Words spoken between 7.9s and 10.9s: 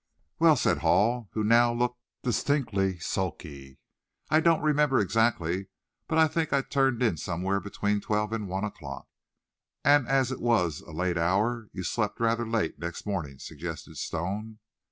twelve and one o'clock." "And as it was a